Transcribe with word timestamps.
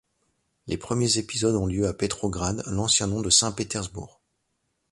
Les 0.65 0.77
premiers 0.77 1.19
épisodes 1.19 1.53
ont 1.53 1.67
lieu 1.67 1.87
à 1.87 1.93
Petrograd, 1.93 2.63
l’ancien 2.65 3.05
nom 3.05 3.21
de 3.21 3.29
Saint-Petersbourg. 3.29 4.19